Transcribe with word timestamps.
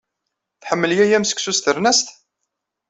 Tḥemmel 0.61 0.91
yaya-m 0.97 1.25
seksu 1.25 1.53
s 1.57 1.59
ternast? 1.59 2.07